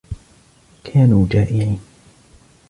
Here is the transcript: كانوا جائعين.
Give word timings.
كانوا 0.83 1.27
جائعين. 1.31 1.79